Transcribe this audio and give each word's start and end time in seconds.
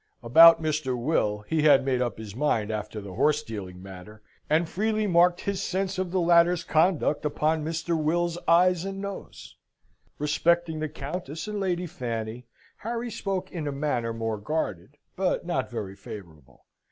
About 0.23 0.59
Mr. 0.59 0.97
Will 0.99 1.43
he 1.47 1.61
had 1.61 1.85
made 1.85 2.01
up 2.01 2.17
his 2.17 2.35
mind, 2.35 2.71
after 2.71 2.99
the 3.01 3.13
horse 3.13 3.43
dealing 3.43 3.83
matter, 3.83 4.23
and 4.49 4.67
freely 4.67 5.05
marked 5.05 5.41
his 5.41 5.61
sense 5.61 5.99
of 5.99 6.09
the 6.09 6.19
latter's 6.19 6.63
conduct 6.63 7.23
upon 7.23 7.63
Mr. 7.63 7.95
Will's 7.95 8.39
eyes 8.47 8.83
and 8.83 8.99
nose. 8.99 9.57
Respecting 10.17 10.79
the 10.79 10.89
Countess 10.89 11.47
and 11.47 11.59
Lady 11.59 11.85
Fanny, 11.85 12.47
Harry 12.77 13.11
spoke 13.11 13.51
in 13.51 13.67
a 13.67 13.71
manner 13.71 14.11
more 14.11 14.39
guarded, 14.39 14.97
but 15.15 15.45
not 15.45 15.69
very 15.69 15.95
favourable. 15.95 16.65